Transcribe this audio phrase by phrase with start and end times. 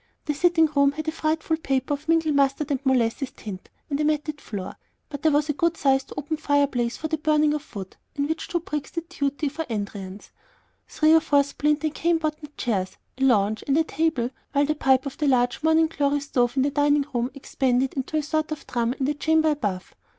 [0.25, 4.03] The sitting room had a frightful paper of mingled mustard and molasses tint, and a
[4.03, 4.75] matted floor;
[5.09, 8.47] but there was a good sized open fireplace for the burning of wood, in which
[8.47, 10.31] two bricks did duty for andirons,
[10.87, 14.73] three or four splint and cane bottomed chairs, a lounge, and a table, while the
[14.73, 18.51] pipe of the large "Morning glory" stove in the dining room expanded into a sort
[18.51, 19.93] of drum in the chamber above.